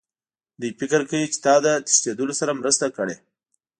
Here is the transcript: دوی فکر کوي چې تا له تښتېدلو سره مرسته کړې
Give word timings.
دوی 0.59 0.71
فکر 0.79 1.01
کوي 1.09 1.25
چې 1.33 1.39
تا 1.45 1.53
له 1.63 1.73
تښتېدلو 1.85 2.33
سره 2.39 2.57
مرسته 2.59 2.85
کړې 2.97 3.15